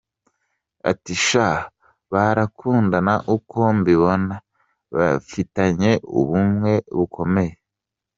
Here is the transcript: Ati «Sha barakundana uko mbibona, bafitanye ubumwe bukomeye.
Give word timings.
Ati 0.89 1.13
«Sha 1.25 1.47
barakundana 2.11 3.13
uko 3.35 3.59
mbibona, 3.77 4.35
bafitanye 4.95 5.91
ubumwe 6.19 6.73
bukomeye. 6.97 7.53